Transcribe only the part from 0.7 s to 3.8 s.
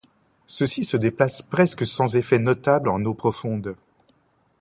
se déplacent presque sans effet notable en eaux profondes.